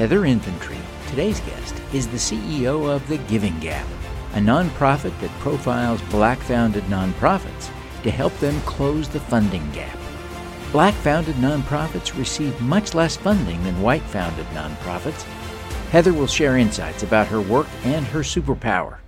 [0.00, 3.86] Heather Infantry, today's guest, is the CEO of The Giving Gap,
[4.32, 7.70] a nonprofit that profiles black founded nonprofits
[8.02, 9.98] to help them close the funding gap.
[10.72, 15.20] Black founded nonprofits receive much less funding than white founded nonprofits.
[15.90, 19.00] Heather will share insights about her work and her superpower.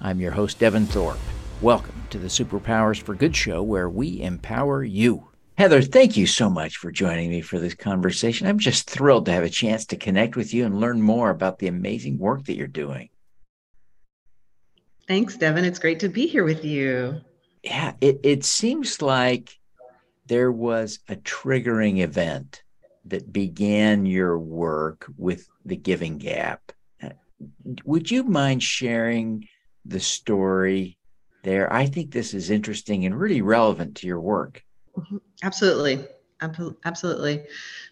[0.00, 1.18] I'm your host, Devin Thorpe.
[1.60, 5.30] Welcome to the Superpowers for Good show, where we empower you.
[5.58, 8.46] Heather, thank you so much for joining me for this conversation.
[8.46, 11.58] I'm just thrilled to have a chance to connect with you and learn more about
[11.58, 13.08] the amazing work that you're doing.
[15.08, 15.64] Thanks, Devin.
[15.64, 17.22] It's great to be here with you.
[17.64, 19.58] Yeah, it, it seems like
[20.26, 22.62] there was a triggering event
[23.06, 26.70] that began your work with the Giving Gap.
[27.84, 29.48] Would you mind sharing
[29.84, 30.98] the story
[31.42, 31.72] there?
[31.72, 34.62] I think this is interesting and really relevant to your work.
[34.96, 35.16] Mm-hmm.
[35.42, 36.06] Absolutely.
[36.40, 37.44] Absolutely.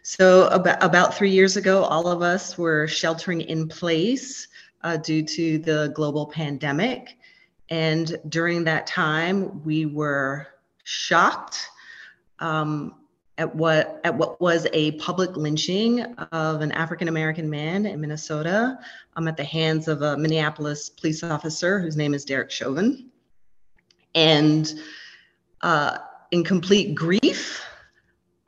[0.02, 4.46] So, about, about three years ago, all of us were sheltering in place
[4.84, 7.18] uh, due to the global pandemic.
[7.70, 10.46] And during that time, we were
[10.84, 11.68] shocked
[12.38, 12.94] um,
[13.38, 18.78] at what at what was a public lynching of an African American man in Minnesota
[19.16, 23.10] um, at the hands of a Minneapolis police officer whose name is Derek Chauvin.
[24.14, 24.72] And
[25.60, 25.98] uh,
[26.30, 27.62] in complete grief.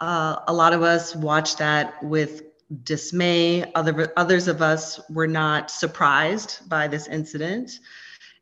[0.01, 2.43] Uh, a lot of us watched that with
[2.85, 3.71] dismay.
[3.75, 7.81] Other others of us were not surprised by this incident,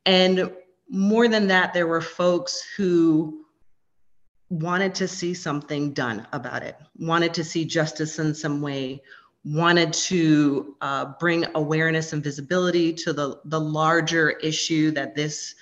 [0.04, 0.50] and
[0.88, 3.44] more than that, there were folks who
[4.48, 9.02] wanted to see something done about it, wanted to see justice in some way,
[9.44, 15.54] wanted to uh, bring awareness and visibility to the, the larger issue that this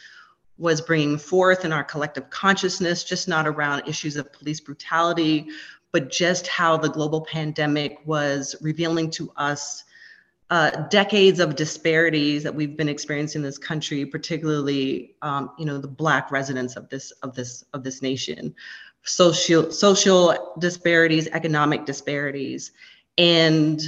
[0.58, 5.48] was bringing forth in our collective consciousness, just not around issues of police brutality,
[5.92, 9.84] but just how the global pandemic was revealing to us
[10.50, 15.78] uh, decades of disparities that we've been experiencing in this country, particularly, um, you know,
[15.78, 18.55] the Black residents of this of this of this nation,
[19.02, 22.73] social social disparities, economic disparities,
[23.17, 23.80] and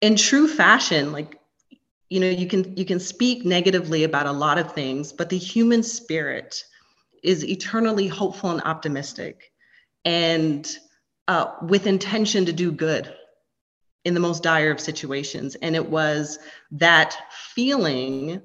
[0.00, 1.38] in true fashion, like
[2.08, 5.38] you know you can you can speak negatively about a lot of things but the
[5.38, 6.64] human spirit
[7.22, 9.52] is eternally hopeful and optimistic
[10.04, 10.78] and
[11.28, 13.12] uh, with intention to do good
[14.04, 15.56] in the most dire of situations.
[15.56, 16.38] And it was
[16.70, 18.40] that feeling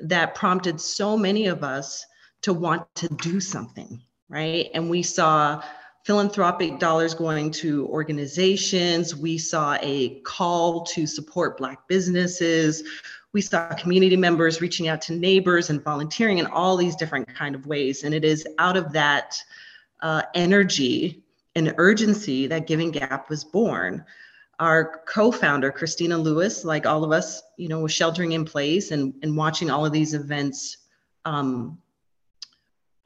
[0.00, 2.04] that prompted so many of us
[2.42, 4.70] to want to do something right?
[4.74, 5.62] And we saw
[6.04, 9.16] philanthropic dollars going to organizations.
[9.16, 12.84] We saw a call to support Black businesses.
[13.32, 17.54] We saw community members reaching out to neighbors and volunteering in all these different kind
[17.54, 18.04] of ways.
[18.04, 19.36] And it is out of that
[20.02, 21.24] uh, energy
[21.56, 24.04] and urgency that Giving Gap was born.
[24.60, 29.14] Our co-founder, Christina Lewis, like all of us, you know, was sheltering in place and,
[29.22, 30.76] and watching all of these events
[31.24, 31.78] um,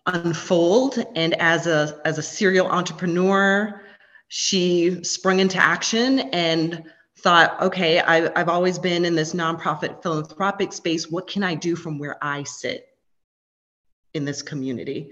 [0.08, 1.04] unfold.
[1.14, 3.82] And as a as a serial entrepreneur,
[4.28, 6.84] she sprung into action and
[7.18, 11.10] thought, okay, I, I've always been in this nonprofit philanthropic space.
[11.10, 12.86] What can I do from where I sit
[14.14, 15.10] in this community?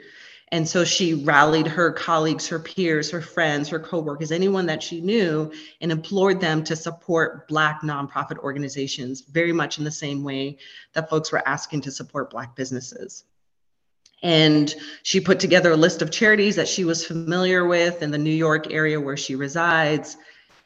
[0.53, 5.01] And so she rallied her colleagues, her peers, her friends, her coworkers, anyone that she
[5.01, 10.59] knew, and implored them to support Black nonprofit organizations, very much in the same way
[10.93, 13.25] that folks were asking to support Black businesses.
[14.22, 18.19] And she put together a list of charities that she was familiar with in the
[18.19, 20.16] New York area where she resides.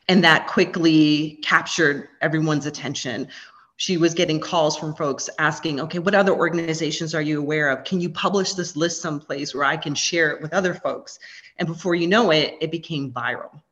[0.09, 3.29] And that quickly captured everyone's attention.
[3.77, 7.85] She was getting calls from folks asking, okay, what other organizations are you aware of?
[7.85, 11.19] Can you publish this list someplace where I can share it with other folks?
[11.59, 13.63] And before you know it, it became viral.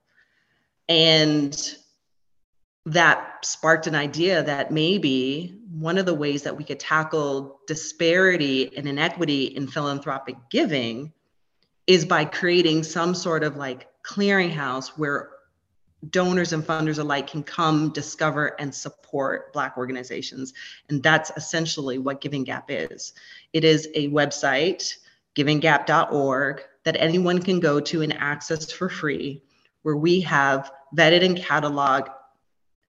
[0.89, 1.55] And
[2.93, 8.77] that sparked an idea that maybe one of the ways that we could tackle disparity
[8.77, 11.13] and inequity in philanthropic giving
[11.87, 15.31] is by creating some sort of like clearinghouse where
[16.11, 20.55] donors and funders alike can come discover and support black organizations.
[20.89, 23.13] And that's essentially what giving gap is.
[23.53, 24.95] It is a website
[25.37, 29.43] givinggap.org that anyone can go to and access for free
[29.83, 32.09] where we have vetted and cataloged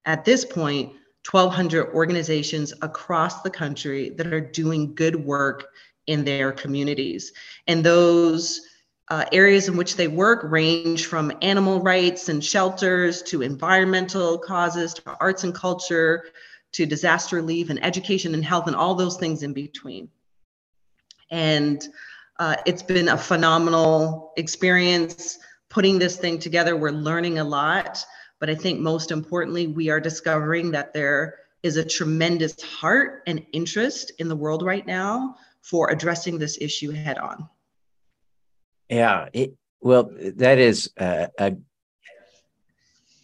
[0.09, 0.91] at this point
[1.29, 5.67] 1,200 organizations across the country that are doing good work
[6.07, 7.31] in their communities.
[7.67, 8.61] And those
[9.09, 14.95] uh, areas in which they work range from animal rights and shelters to environmental causes
[14.95, 16.25] to arts and culture
[16.71, 20.09] to disaster relief and education and health and all those things in between.
[21.29, 21.87] And
[22.39, 25.37] uh, it's been a phenomenal experience
[25.69, 26.75] putting this thing together.
[26.75, 28.03] We're learning a lot
[28.39, 33.45] But I think most importantly, we are discovering that there is a tremendous heart and
[33.51, 37.49] interest in the world right now for addressing this issue head on.
[38.89, 41.55] Yeah, it, well, that is a, a,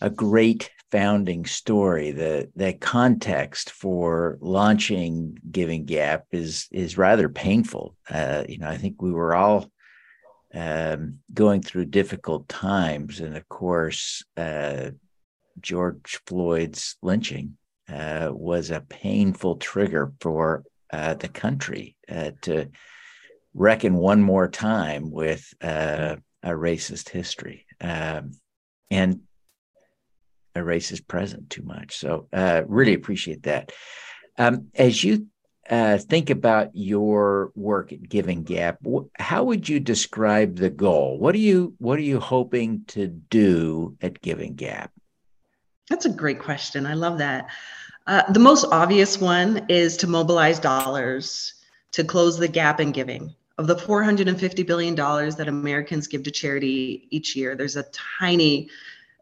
[0.02, 2.12] a great founding story.
[2.12, 7.96] The the context for launching Giving Gap is is rather painful.
[8.10, 9.70] Uh, you know, I think we were all
[10.54, 14.92] um, going through difficult times, and of course, uh,
[15.60, 17.58] George Floyd's lynching
[17.90, 22.70] uh, was a painful trigger for uh, the country uh, to
[23.54, 28.32] reckon one more time with uh, a racist history um,
[28.92, 29.22] and
[30.56, 31.98] a racist present too much.
[31.98, 33.72] So, uh, really appreciate that.
[34.38, 35.28] Um, as you
[35.70, 38.80] uh, think about your work at Giving Gap,
[39.18, 41.18] how would you describe the goal?
[41.18, 44.92] What are you What are you hoping to do at Giving Gap?
[45.90, 46.86] That's a great question.
[46.86, 47.48] I love that.
[48.08, 51.54] Uh, the most obvious one is to mobilize dollars
[51.94, 53.34] to close the gap in giving.
[53.58, 57.86] Of the $450 billion that Americans give to charity each year, there's a
[58.20, 58.70] tiny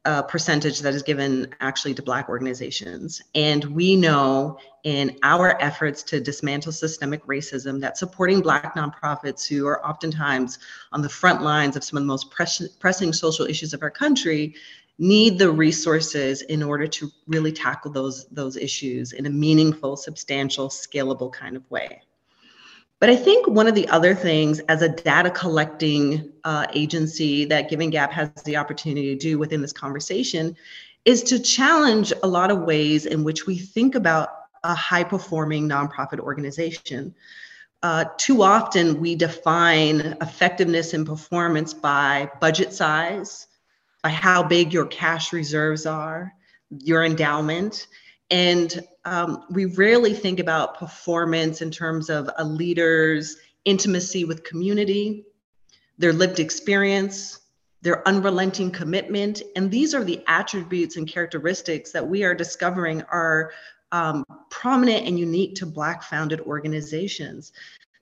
[0.05, 3.21] uh, percentage that is given actually to Black organizations.
[3.35, 9.65] And we know in our efforts to dismantle systemic racism that supporting Black nonprofits who
[9.65, 10.59] are oftentimes
[10.91, 13.91] on the front lines of some of the most press- pressing social issues of our
[13.91, 14.55] country
[14.99, 20.69] need the resources in order to really tackle those those issues in a meaningful substantial
[20.69, 21.99] scalable kind of way
[23.03, 27.69] but i think one of the other things as a data collecting uh, agency that
[27.69, 30.55] giving gap has the opportunity to do within this conversation
[31.03, 34.29] is to challenge a lot of ways in which we think about
[34.63, 37.13] a high performing nonprofit organization
[37.81, 43.47] uh, too often we define effectiveness and performance by budget size
[44.01, 46.33] by how big your cash reserves are,
[46.69, 47.87] your endowment.
[48.33, 55.25] And um, we rarely think about performance in terms of a leader's intimacy with community,
[55.99, 57.41] their lived experience,
[57.83, 59.43] their unrelenting commitment.
[59.55, 63.51] And these are the attributes and characteristics that we are discovering are
[63.91, 67.51] um, prominent and unique to Black founded organizations.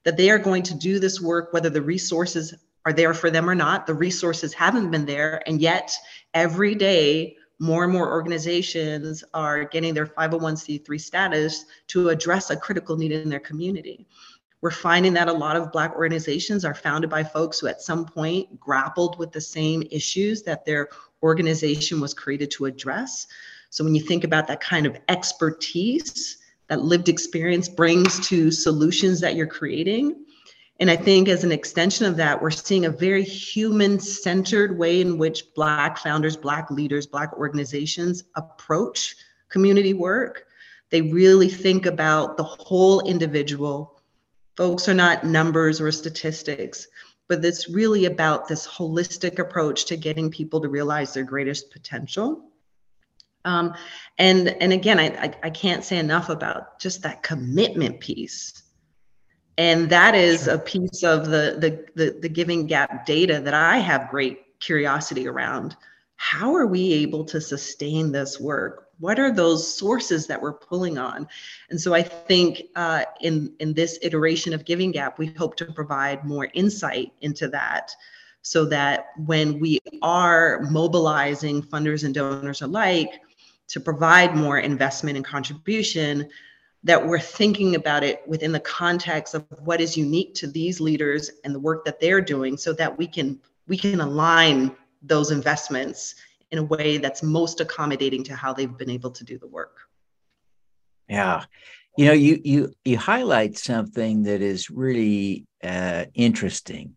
[0.05, 2.53] That they are going to do this work, whether the resources
[2.85, 3.85] are there for them or not.
[3.85, 5.43] The resources haven't been there.
[5.45, 5.93] And yet,
[6.33, 12.97] every day, more and more organizations are getting their 501c3 status to address a critical
[12.97, 14.07] need in their community.
[14.61, 18.03] We're finding that a lot of Black organizations are founded by folks who, at some
[18.03, 20.89] point, grappled with the same issues that their
[21.21, 23.27] organization was created to address.
[23.69, 29.19] So, when you think about that kind of expertise that lived experience brings to solutions
[29.21, 30.25] that you're creating,
[30.81, 34.99] and I think as an extension of that, we're seeing a very human centered way
[34.99, 39.15] in which Black founders, Black leaders, Black organizations approach
[39.49, 40.47] community work.
[40.89, 44.01] They really think about the whole individual.
[44.57, 46.87] Folks are not numbers or statistics,
[47.27, 52.49] but it's really about this holistic approach to getting people to realize their greatest potential.
[53.45, 53.75] Um,
[54.17, 58.60] and, and again, I, I, I can't say enough about just that commitment piece
[59.61, 63.77] and that is a piece of the, the, the the giving gap data that i
[63.77, 65.75] have great curiosity around.
[66.15, 68.87] How are we able to sustain this work?
[68.99, 71.27] What are those sources that we're pulling on?
[71.69, 75.65] And so i think uh, in in this iteration of giving gap we hope to
[75.65, 77.91] provide more insight into that
[78.41, 83.21] so that when we are mobilizing funders and donors alike
[83.67, 86.27] to provide more investment and contribution
[86.83, 91.29] that we're thinking about it within the context of what is unique to these leaders
[91.43, 96.15] and the work that they're doing so that we can we can align those investments
[96.49, 99.77] in a way that's most accommodating to how they've been able to do the work.
[101.07, 101.45] Yeah.
[101.97, 106.95] You know you you you highlight something that is really uh, interesting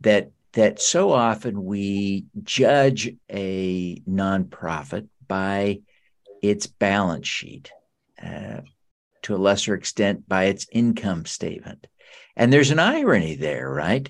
[0.00, 5.80] that that so often we judge a nonprofit by
[6.42, 7.70] its balance sheet.
[8.22, 8.60] Uh,
[9.26, 11.88] to a lesser extent by its income statement.
[12.36, 14.08] And there's an irony there, right?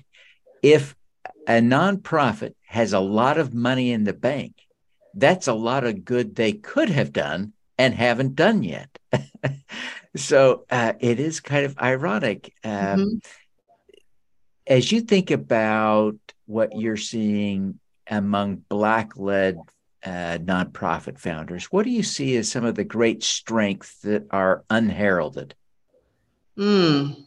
[0.61, 0.95] If
[1.47, 4.53] a nonprofit has a lot of money in the bank,
[5.15, 8.95] that's a lot of good they could have done and haven't done yet.
[10.15, 12.53] so uh, it is kind of ironic.
[12.63, 13.17] Um, mm-hmm.
[14.67, 19.57] As you think about what you're seeing among Black led
[20.05, 21.65] uh, nonprofit founders.
[21.65, 25.55] What do you see as some of the great strengths that are unheralded?
[26.57, 27.25] Mm.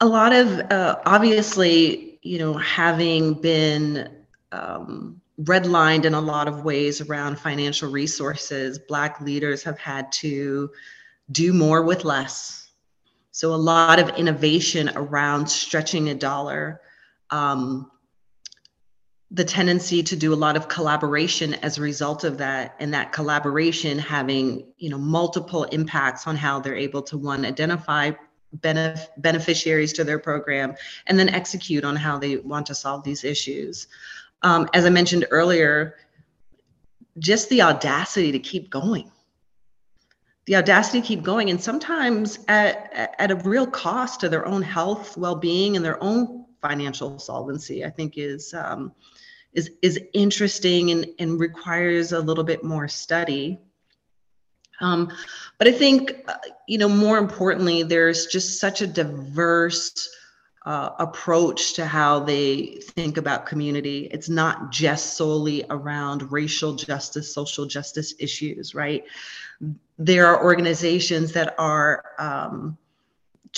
[0.00, 6.64] A lot of, uh, obviously, you know, having been um, redlined in a lot of
[6.64, 8.78] ways around financial resources.
[8.78, 10.70] Black leaders have had to
[11.30, 12.70] do more with less.
[13.30, 16.80] So, a lot of innovation around stretching a dollar.
[17.30, 17.90] Um,
[19.30, 23.12] the tendency to do a lot of collaboration as a result of that and that
[23.12, 28.10] collaboration having you know multiple impacts on how they're able to one identify
[28.60, 30.74] benef- beneficiaries to their program
[31.06, 33.86] and then execute on how they want to solve these issues.
[34.42, 35.96] Um, as i mentioned earlier
[37.18, 39.10] just the audacity to keep going.
[40.46, 44.62] The audacity to keep going and sometimes at, at a real cost to their own
[44.62, 48.92] health well-being and their own financial solvency i think is um,
[49.52, 53.58] is is interesting and, and requires a little bit more study.
[54.80, 55.12] Um,
[55.58, 56.34] but I think, uh,
[56.68, 60.08] you know, more importantly, there's just such a diverse
[60.64, 64.08] uh, approach to how they think about community.
[64.12, 69.04] It's not just solely around racial justice, social justice issues, right?
[69.98, 72.78] There are organizations that are um,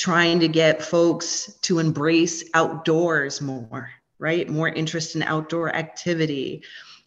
[0.00, 3.90] trying to get folks to embrace outdoors more
[4.20, 4.48] right?
[4.48, 6.62] More interest in outdoor activity.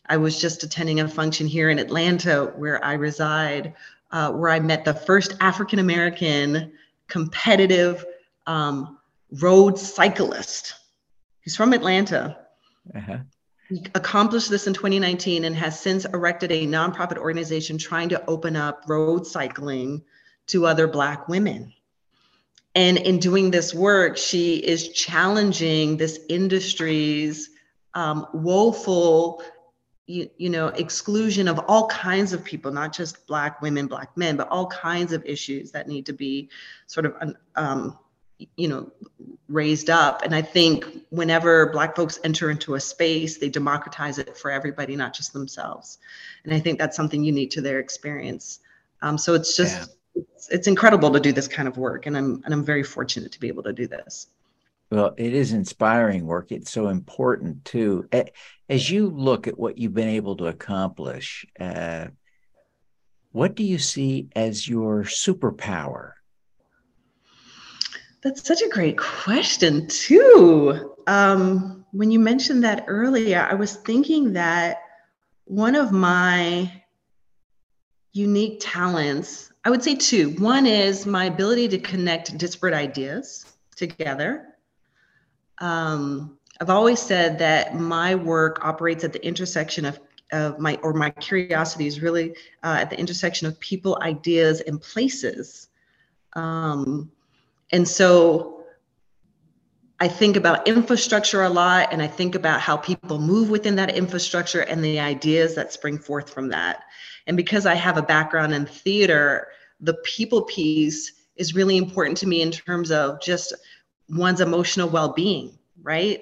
[0.10, 3.76] I was just attending a function here in Atlanta where I reside,
[4.12, 6.74] uh, where I met the first African American
[7.08, 8.06] competitive
[8.48, 8.98] um,
[9.40, 10.74] road cyclist.
[11.42, 12.38] He's from Atlanta.
[12.94, 13.20] Uh-huh.
[13.70, 18.56] He accomplished this in 2019 and has since erected a nonprofit organization trying to open
[18.56, 20.04] up road cycling
[20.48, 21.72] to other Black women.
[22.76, 27.52] And in doing this work, she is challenging this industry's
[27.94, 29.44] um, woeful,
[30.08, 34.38] you, you know, exclusion of all kinds of people, not just Black women, Black men,
[34.38, 36.50] but all kinds of issues that need to be
[36.88, 37.98] sort of, um,
[38.58, 38.92] you know,
[39.48, 40.24] raised up.
[40.24, 44.96] And I think whenever Black folks enter into a space, they democratize it for everybody,
[44.96, 46.00] not just themselves.
[46.44, 48.60] And I think that's something unique to their experience.
[49.04, 49.96] Um, so it's just.
[50.16, 53.32] It's, it's incredible to do this kind of work and i'm and i'm very fortunate
[53.32, 54.28] to be able to do this.
[54.92, 56.52] Well it is inspiring work.
[56.52, 58.08] It's so important too.
[58.70, 62.08] As you look at what you've been able to accomplish uh,
[63.32, 66.12] what do you see as your superpower?
[68.22, 70.94] That's such a great question too.
[71.08, 74.82] Um, when you mentioned that earlier i was thinking that
[75.46, 76.72] one of my
[78.12, 80.32] unique talents I would say two.
[80.32, 84.56] One is my ability to connect disparate ideas together.
[85.60, 90.00] Um, I've always said that my work operates at the intersection of,
[90.32, 92.32] of my, or my curiosity is really
[92.64, 95.70] uh, at the intersection of people, ideas, and places.
[96.34, 97.12] Um,
[97.72, 98.66] and so
[100.00, 103.96] I think about infrastructure a lot, and I think about how people move within that
[103.96, 106.84] infrastructure and the ideas that spring forth from that.
[107.28, 109.48] And because I have a background in theater,
[109.80, 113.54] the people piece is really important to me in terms of just
[114.10, 116.22] one's emotional well-being, right?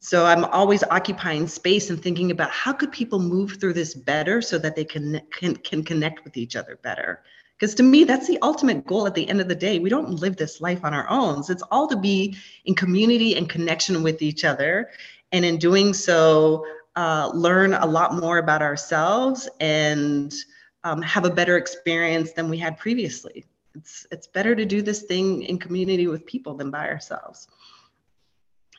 [0.00, 4.40] So I'm always occupying space and thinking about how could people move through this better
[4.40, 7.22] so that they can can, can connect with each other better.
[7.58, 9.80] Because to me, that's the ultimate goal at the end of the day.
[9.80, 11.42] We don't live this life on our own.
[11.42, 14.90] So it's all to be in community and connection with each other.
[15.32, 16.64] And in doing so,
[16.98, 20.34] uh, learn a lot more about ourselves and
[20.82, 23.44] um, have a better experience than we had previously.
[23.76, 27.46] It's it's better to do this thing in community with people than by ourselves.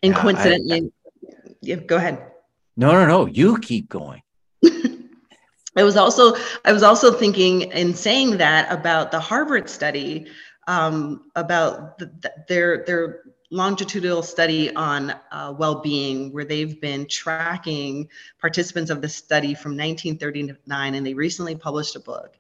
[0.04, 0.92] And yeah, coincidentally,
[1.26, 2.32] I, yeah, go ahead.
[2.76, 3.26] No, no, no.
[3.26, 4.22] You keep going.
[5.78, 6.36] I was also
[6.66, 10.28] I was also thinking in saying that about the Harvard study
[10.68, 18.08] um, about the, the, their their longitudinal study on uh, well-being where they've been tracking
[18.39, 22.38] participants of the study from 1939 and they recently published a book.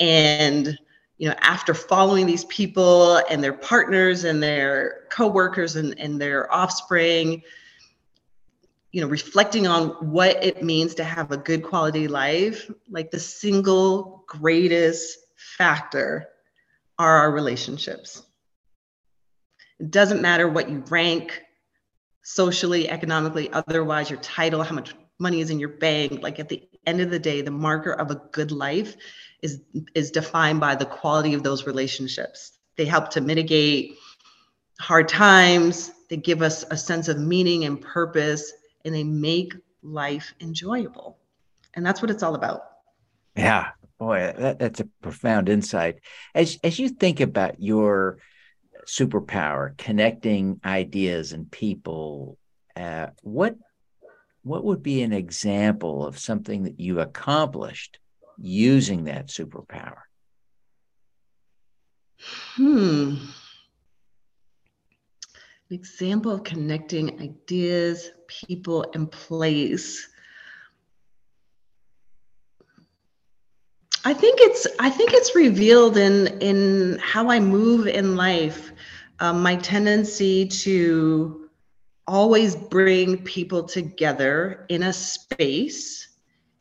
[0.00, 0.78] And
[1.18, 6.52] you know after following these people and their partners and their co-workers and, and their
[6.52, 7.42] offspring
[8.92, 13.20] you know reflecting on what it means to have a good quality life like the
[13.20, 16.28] single greatest factor
[16.98, 18.22] are our relationships
[19.78, 21.42] it doesn't matter what you rank
[22.22, 26.22] socially, economically, otherwise, your title, how much money is in your bank.
[26.22, 28.96] Like at the end of the day, the marker of a good life
[29.42, 29.60] is
[29.94, 32.58] is defined by the quality of those relationships.
[32.76, 33.96] They help to mitigate
[34.80, 38.52] hard times, they give us a sense of meaning and purpose,
[38.84, 41.18] and they make life enjoyable.
[41.74, 42.62] And that's what it's all about.
[43.36, 43.68] Yeah.
[43.98, 45.96] Boy, that, that's a profound insight.
[46.34, 48.18] As as you think about your
[48.88, 52.38] superpower, connecting ideas and people.
[52.74, 53.56] Uh, what
[54.42, 57.98] what would be an example of something that you accomplished
[58.38, 59.98] using that superpower?
[62.54, 63.16] Hmm.
[65.70, 70.07] An example of connecting ideas, people, and place.
[74.08, 78.72] I think it's I think it's revealed in in how I move in life.
[79.20, 81.50] Um, my tendency to
[82.06, 86.08] always bring people together in a space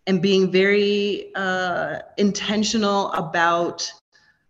[0.08, 3.90] and being very uh, intentional about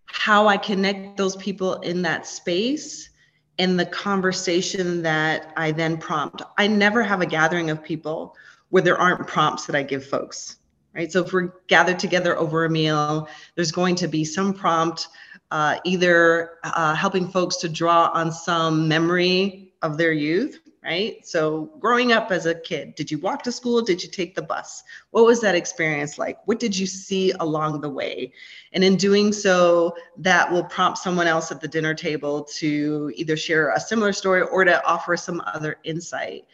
[0.07, 3.11] how I connect those people in that space
[3.59, 6.41] and the conversation that I then prompt.
[6.57, 8.35] I never have a gathering of people
[8.69, 10.57] where there aren't prompts that I give folks
[10.97, 11.11] right?
[11.11, 15.07] So if we're gathered together over a meal, there's going to be some prompt,
[15.51, 21.25] uh, either uh, helping folks to draw on some memory of their youth, right?
[21.25, 23.81] So growing up as a kid, did you walk to school?
[23.83, 24.83] Did you take the bus?
[25.11, 26.39] What was that experience like?
[26.47, 28.33] What did you see along the way?
[28.73, 33.37] And in doing so, that will prompt someone else at the dinner table to either
[33.37, 36.45] share a similar story or to offer some other insight.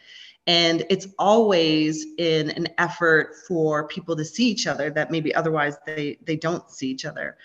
[0.46, 5.76] And it's always in an effort for people to see each other that maybe otherwise
[5.86, 7.36] they, they don't see each other.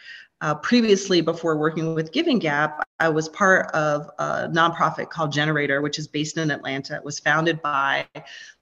[0.42, 5.82] Uh, previously, before working with Giving Gap, I was part of a nonprofit called Generator,
[5.82, 6.96] which is based in Atlanta.
[6.96, 8.08] It was founded by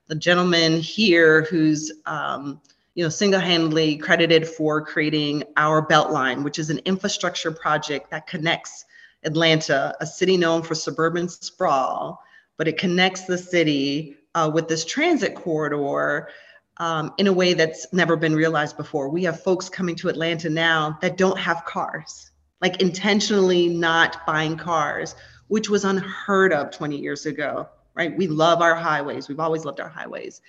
[0.08, 2.60] the gentleman here who's um,
[2.98, 8.84] you know, single-handedly credited for creating our Beltline, which is an infrastructure project that connects
[9.22, 12.20] Atlanta, a city known for suburban sprawl,
[12.56, 16.28] but it connects the city uh, with this transit corridor
[16.76, 19.08] um, in a way that's never been realized before.
[19.08, 22.30] We have folks coming to Atlanta now that don't have cars,
[22.60, 25.16] like intentionally not buying cars,
[25.48, 28.16] which was unheard of 20 years ago, right?
[28.16, 29.28] We love our highways.
[29.28, 30.40] We've always loved our highways.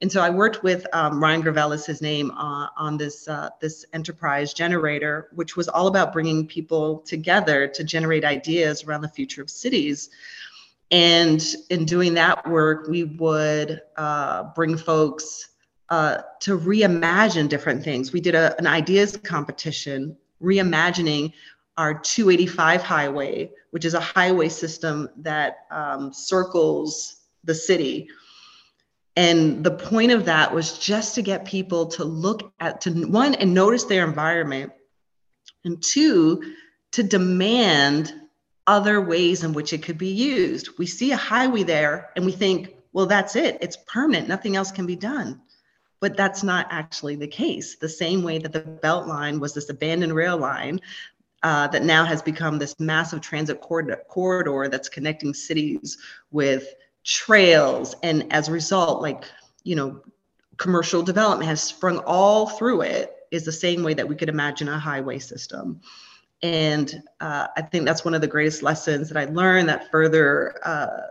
[0.00, 3.48] And so I worked with um, Ryan Gravel is his name uh, on this uh,
[3.60, 9.08] this enterprise generator, which was all about bringing people together to generate ideas around the
[9.08, 10.10] future of cities.
[10.90, 15.48] And in doing that work, we would uh, bring folks
[15.88, 18.12] uh, to reimagine different things.
[18.12, 21.32] We did a, an ideas competition, reimagining
[21.76, 28.08] our 285 highway, which is a highway system that um, circles the city.
[29.16, 33.34] And the point of that was just to get people to look at, to one,
[33.34, 34.72] and notice their environment,
[35.64, 36.54] and two,
[36.92, 38.12] to demand
[38.66, 40.78] other ways in which it could be used.
[40.78, 44.72] We see a highway there and we think, well, that's it, it's permanent, nothing else
[44.72, 45.40] can be done.
[46.00, 47.76] But that's not actually the case.
[47.76, 50.80] The same way that the Beltline was this abandoned rail line
[51.42, 55.98] uh, that now has become this massive transit corridor, corridor that's connecting cities
[56.30, 56.74] with
[57.04, 57.94] trails.
[58.02, 59.24] And as a result, like,
[59.62, 60.02] you know,
[60.56, 64.68] commercial development has sprung all through it, is the same way that we could imagine
[64.68, 65.80] a highway system.
[66.42, 70.58] And uh, I think that's one of the greatest lessons that I learned that further
[70.62, 71.08] uh,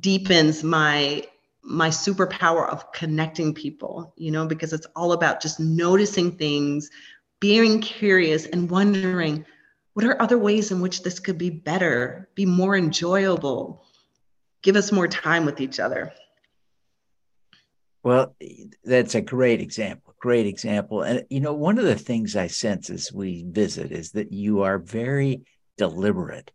[0.00, 1.24] deepens my
[1.64, 6.90] my superpower of connecting people, you know, because it's all about just noticing things,
[7.38, 9.44] being curious and wondering
[9.92, 13.84] what are other ways in which this could be better, be more enjoyable,
[14.62, 16.12] give us more time with each other.
[18.02, 18.34] Well,
[18.84, 21.02] that's a great example great example.
[21.02, 24.62] And, you know, one of the things I sense as we visit is that you
[24.62, 25.42] are very
[25.76, 26.52] deliberate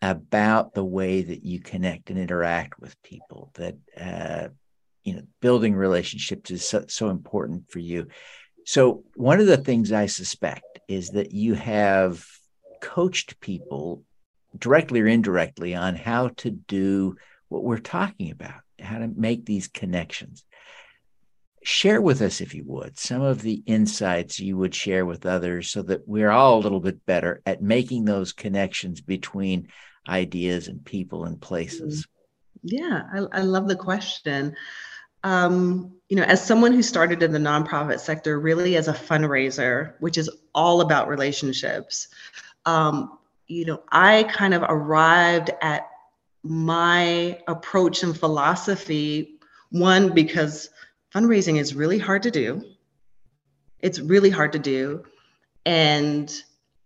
[0.00, 4.48] about the way that you connect and interact with people, that, uh,
[5.04, 8.06] you know, building relationships is so, so important for you.
[8.64, 12.24] So, one of the things I suspect is that you have
[12.80, 14.04] coached people
[14.56, 17.16] directly or indirectly on how to do
[17.48, 20.46] what we're talking about, how to make these connections
[21.66, 25.68] share with us, if you would, some of the insights you would share with others
[25.68, 29.66] so that we're all a little bit better at making those connections between
[30.08, 32.06] ideas and people and places.
[32.62, 34.54] Yeah, I, I love the question.
[35.24, 39.94] Um, you know, as someone who started in the nonprofit sector, really as a fundraiser,
[39.98, 42.06] which is all about relationships,
[42.64, 45.90] um, you know, I kind of arrived at
[46.44, 50.70] my approach and philosophy, one, because
[51.16, 52.62] fundraising is really hard to do.
[53.80, 55.04] It's really hard to do.
[55.64, 56.30] And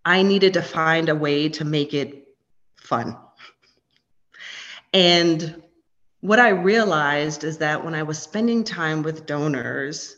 [0.04, 2.28] I needed to find a way to make it
[2.76, 3.16] fun.
[4.92, 5.62] And
[6.20, 10.16] what I realized is that when I was spending time with donors,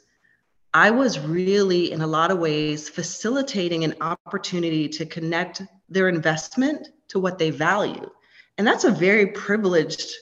[0.74, 6.88] I was really, in a lot of ways, facilitating an opportunity to connect their investment
[7.08, 8.10] to what they value.
[8.58, 10.12] And that's a very privileged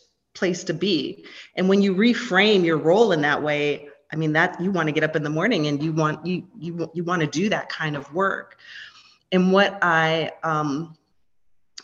[0.40, 1.24] place to be.
[1.54, 4.92] And when you reframe your role in that way, I mean that you want to
[4.92, 7.68] get up in the morning and you want you you you want to do that
[7.68, 8.56] kind of work.
[9.30, 10.96] And what I um,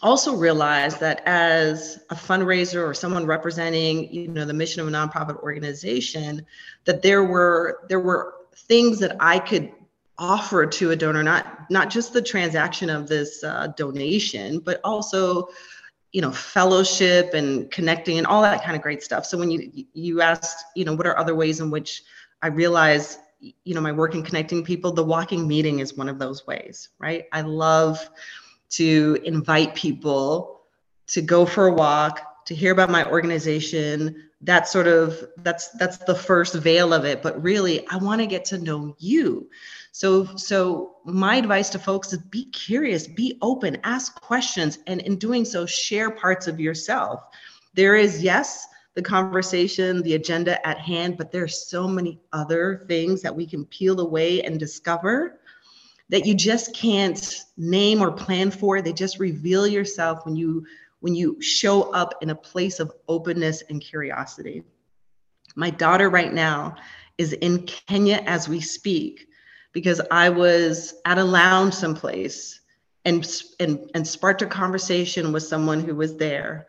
[0.02, 4.90] also realized that as a fundraiser or someone representing you know the mission of a
[4.90, 6.44] nonprofit organization
[6.84, 8.34] that there were there were
[8.68, 9.72] things that i could
[10.18, 15.48] offer to a donor not not just the transaction of this uh, donation but also
[16.12, 19.86] you know fellowship and connecting and all that kind of great stuff so when you
[19.92, 22.02] you asked you know what are other ways in which
[22.42, 26.18] i realize you know my work in connecting people the walking meeting is one of
[26.18, 28.08] those ways right i love
[28.68, 30.62] to invite people
[31.08, 34.25] to go for a walk, to hear about my organization.
[34.42, 37.22] That sort of that's that's the first veil of it.
[37.22, 39.48] But really, I want to get to know you.
[39.92, 45.16] So so my advice to folks is be curious, be open, ask questions, and in
[45.16, 47.20] doing so, share parts of yourself.
[47.74, 53.20] There is yes the conversation, the agenda at hand, but there's so many other things
[53.22, 55.38] that we can peel away and discover
[56.08, 58.80] that you just can't name or plan for.
[58.80, 60.64] They just reveal yourself when you
[61.00, 64.62] when you show up in a place of openness and curiosity.
[65.54, 66.76] My daughter right now
[67.18, 69.26] is in Kenya as we speak
[69.72, 72.60] because I was at a lounge someplace
[73.04, 73.26] and
[73.60, 76.66] and and sparked a conversation with someone who was there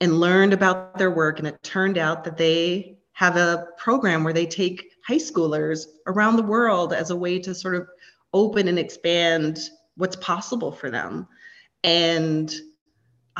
[0.00, 4.32] and learned about their work and it turned out that they have a program where
[4.32, 7.88] they take high schoolers around the world as a way to sort of
[8.32, 11.26] open and expand what's possible for them.
[11.82, 12.54] And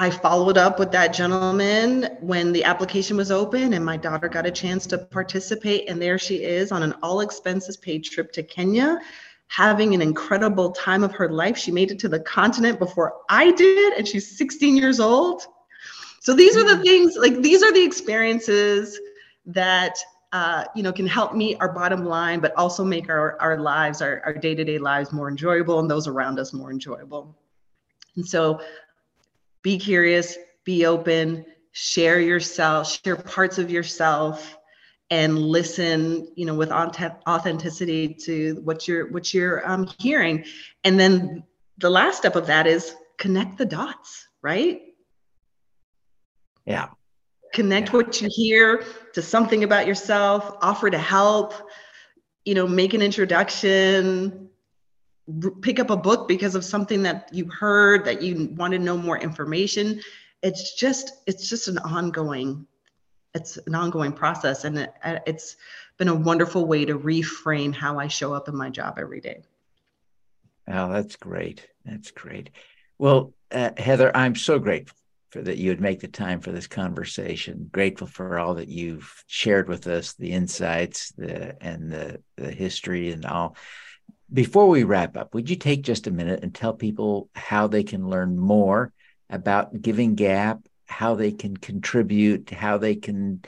[0.00, 4.46] I followed up with that gentleman when the application was open, and my daughter got
[4.46, 5.88] a chance to participate.
[5.88, 9.00] And there she is on an all expenses paid trip to Kenya,
[9.48, 11.58] having an incredible time of her life.
[11.58, 15.42] She made it to the continent before I did, and she's 16 years old.
[16.20, 16.84] So these are the mm.
[16.84, 19.00] things, like, these are the experiences
[19.46, 19.98] that
[20.32, 24.00] uh, you know, can help meet our bottom line, but also make our, our lives,
[24.00, 27.34] our, our day-to-day lives more enjoyable and those around us more enjoyable.
[28.14, 28.60] And so
[29.62, 34.56] be curious, be open, share yourself, share parts of yourself
[35.10, 40.44] and listen, you know, with authenticity to what you're, what you're um, hearing.
[40.84, 41.44] And then
[41.78, 44.82] the last step of that is connect the dots, right?
[46.66, 46.88] Yeah
[47.52, 47.96] connect yeah.
[47.96, 51.54] what you hear to something about yourself offer to help
[52.44, 54.47] you know make an introduction
[55.62, 58.96] pick up a book because of something that you heard that you want to know
[58.96, 60.00] more information
[60.42, 62.66] it's just it's just an ongoing
[63.34, 64.92] it's an ongoing process and it,
[65.26, 65.56] it's
[65.98, 69.42] been a wonderful way to reframe how i show up in my job every day
[70.68, 72.50] oh that's great that's great
[72.98, 74.96] well uh, heather i'm so grateful
[75.30, 77.68] for that you would make the time for this conversation.
[77.70, 83.10] Grateful for all that you've shared with us, the insights, the and the the history
[83.12, 83.56] and all.
[84.32, 87.82] Before we wrap up, would you take just a minute and tell people how they
[87.82, 88.92] can learn more
[89.30, 93.42] about Giving Gap, how they can contribute, how they can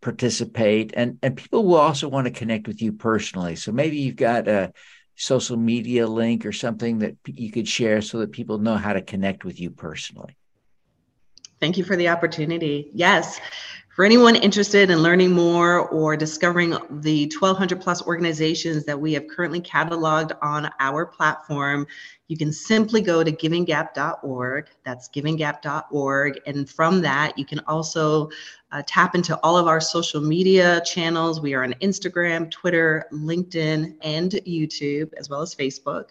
[0.00, 3.56] participate, and and people will also want to connect with you personally.
[3.56, 4.72] So maybe you've got a
[5.16, 9.02] social media link or something that you could share so that people know how to
[9.02, 10.36] connect with you personally.
[11.60, 12.90] Thank you for the opportunity.
[12.92, 13.40] Yes.
[13.94, 19.28] For anyone interested in learning more or discovering the 1,200 plus organizations that we have
[19.28, 21.86] currently cataloged on our platform,
[22.26, 24.66] you can simply go to givinggap.org.
[24.84, 26.40] That's givinggap.org.
[26.46, 28.30] And from that, you can also
[28.72, 31.40] uh, tap into all of our social media channels.
[31.40, 36.08] We are on Instagram, Twitter, LinkedIn, and YouTube, as well as Facebook.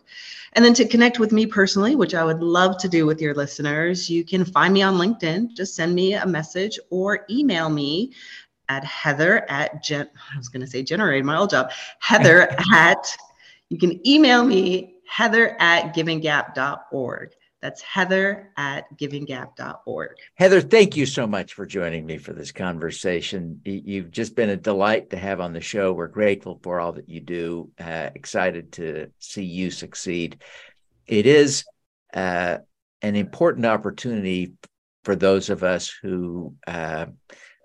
[0.53, 3.33] And then to connect with me personally, which I would love to do with your
[3.33, 5.55] listeners, you can find me on LinkedIn.
[5.55, 8.13] Just send me a message or email me
[8.69, 13.15] at heather at gen i was going to say generate my old job heather at
[13.69, 17.33] you can email me heather at givinggap.org
[17.63, 20.17] that's heather at givinggap.org.
[20.35, 23.61] Heather, thank you so much for joining me for this conversation.
[23.63, 25.93] You've just been a delight to have on the show.
[25.93, 30.41] We're grateful for all that you do, uh, excited to see you succeed.
[31.07, 31.63] It is
[32.13, 32.57] uh,
[33.01, 34.51] an important opportunity
[35.05, 37.05] for those of us who uh,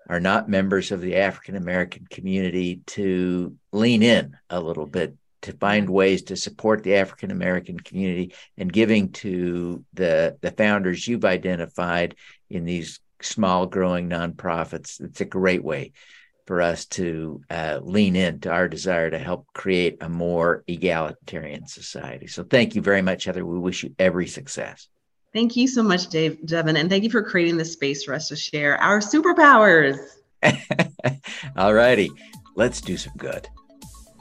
[0.09, 5.53] are not members of the African American community to lean in a little bit to
[5.53, 11.25] find ways to support the African American community and giving to the the founders you've
[11.25, 12.15] identified
[12.49, 14.99] in these small growing nonprofits.
[14.99, 15.93] It's a great way
[16.47, 22.25] for us to uh, lean into our desire to help create a more egalitarian society.
[22.25, 23.45] So thank you very much, Heather.
[23.45, 24.89] We wish you every success.
[25.33, 28.29] Thank you so much, Dave, Devin, and thank you for creating this space for us
[28.29, 29.99] to share our superpowers.
[31.55, 32.09] All righty,
[32.55, 33.47] let's do some good.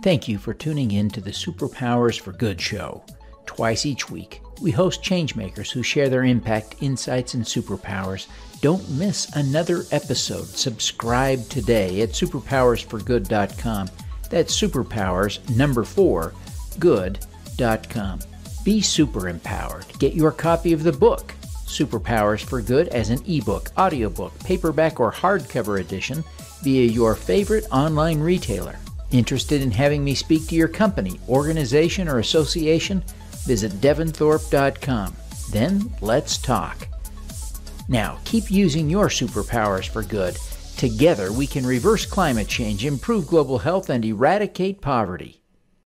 [0.02, 3.02] Thank you for tuning in to the Superpowers for Good show.
[3.46, 8.26] Twice each week, we host changemakers who share their impact, insights, and superpowers.
[8.60, 10.46] Don't miss another episode.
[10.46, 13.88] Subscribe today at superpowersforgood.com.
[14.30, 16.34] That's superpowers number four,
[16.78, 18.20] good.com.
[18.68, 19.86] Be super empowered.
[19.98, 21.32] Get your copy of the book,
[21.64, 26.22] Superpowers for Good, as an ebook, audiobook, paperback, or hardcover edition
[26.62, 28.78] via your favorite online retailer.
[29.10, 33.02] Interested in having me speak to your company, organization, or association?
[33.46, 35.16] Visit devinthorpe.com.
[35.50, 36.88] Then let's talk.
[37.88, 40.36] Now, keep using your superpowers for good.
[40.76, 45.40] Together, we can reverse climate change, improve global health, and eradicate poverty.